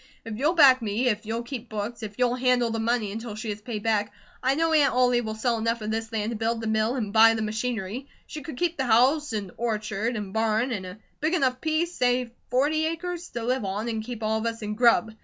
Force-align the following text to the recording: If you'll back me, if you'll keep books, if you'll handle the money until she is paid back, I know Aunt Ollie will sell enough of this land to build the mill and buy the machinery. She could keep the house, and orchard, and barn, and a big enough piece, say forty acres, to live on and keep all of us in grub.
If 0.25 0.35
you'll 0.35 0.53
back 0.55 0.81
me, 0.81 1.09
if 1.09 1.27
you'll 1.27 1.43
keep 1.43 1.69
books, 1.69 2.01
if 2.01 2.17
you'll 2.17 2.33
handle 2.33 2.71
the 2.71 2.79
money 2.79 3.11
until 3.11 3.35
she 3.35 3.51
is 3.51 3.61
paid 3.61 3.83
back, 3.83 4.11
I 4.41 4.55
know 4.55 4.73
Aunt 4.73 4.93
Ollie 4.95 5.21
will 5.21 5.35
sell 5.35 5.59
enough 5.59 5.81
of 5.83 5.91
this 5.91 6.11
land 6.11 6.31
to 6.31 6.35
build 6.35 6.59
the 6.59 6.65
mill 6.65 6.95
and 6.95 7.13
buy 7.13 7.35
the 7.35 7.43
machinery. 7.43 8.07
She 8.25 8.41
could 8.41 8.57
keep 8.57 8.77
the 8.77 8.85
house, 8.87 9.31
and 9.31 9.51
orchard, 9.57 10.15
and 10.15 10.33
barn, 10.33 10.71
and 10.71 10.87
a 10.87 10.97
big 11.19 11.35
enough 11.35 11.61
piece, 11.61 11.93
say 11.93 12.31
forty 12.49 12.87
acres, 12.87 13.29
to 13.29 13.43
live 13.43 13.63
on 13.63 13.87
and 13.89 14.03
keep 14.03 14.23
all 14.23 14.39
of 14.39 14.47
us 14.47 14.63
in 14.63 14.73
grub. 14.73 15.13